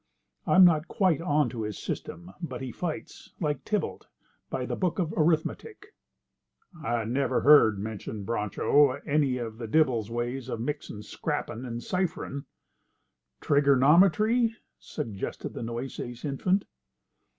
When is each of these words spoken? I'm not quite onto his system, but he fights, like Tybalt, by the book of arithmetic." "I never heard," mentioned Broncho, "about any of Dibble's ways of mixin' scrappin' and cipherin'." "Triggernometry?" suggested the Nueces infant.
I'm 0.47 0.65
not 0.65 0.87
quite 0.87 1.21
onto 1.21 1.59
his 1.59 1.77
system, 1.77 2.31
but 2.41 2.59
he 2.61 2.71
fights, 2.71 3.33
like 3.39 3.63
Tybalt, 3.63 4.07
by 4.49 4.65
the 4.65 4.75
book 4.75 4.97
of 4.97 5.13
arithmetic." 5.15 5.93
"I 6.83 7.03
never 7.05 7.41
heard," 7.41 7.77
mentioned 7.77 8.25
Broncho, 8.25 8.85
"about 8.89 9.03
any 9.07 9.37
of 9.37 9.59
Dibble's 9.69 10.09
ways 10.09 10.49
of 10.49 10.59
mixin' 10.59 11.03
scrappin' 11.03 11.65
and 11.67 11.83
cipherin'." 11.83 12.45
"Triggernometry?" 13.41 14.55
suggested 14.79 15.53
the 15.53 15.61
Nueces 15.61 16.25
infant. 16.25 16.65